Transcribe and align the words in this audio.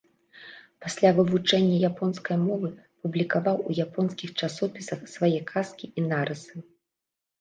Пасля 0.83 1.09
вывучэння 1.17 1.75
японскай 1.89 2.37
мовы, 2.47 2.71
публікаваў 3.03 3.57
у 3.69 3.77
японскіх 3.87 4.29
часопісах 4.43 4.99
свае 5.15 5.39
казкі 5.53 5.85
і 5.97 6.07
нарысы. 6.11 6.55